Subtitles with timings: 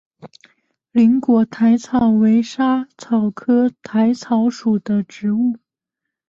[0.89, 5.59] 菱果薹草为莎草科薹草属的植物。